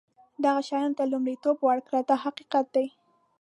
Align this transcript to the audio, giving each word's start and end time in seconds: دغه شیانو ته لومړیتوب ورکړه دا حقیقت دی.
دغه 0.43 0.61
شیانو 0.67 0.97
ته 0.97 1.03
لومړیتوب 1.11 1.57
ورکړه 1.63 1.99
دا 2.09 2.15
حقیقت 2.25 2.65
دی. 2.75 2.87